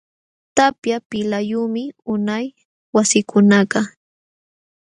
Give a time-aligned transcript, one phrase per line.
[0.57, 2.45] Tapya pilqayumi unay
[2.95, 3.85] wasikunakaq.